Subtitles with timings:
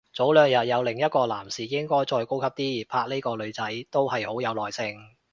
[0.15, 4.99] 早兩日有另一個男士應該再高級啲拍呢個女仔，都係好有耐性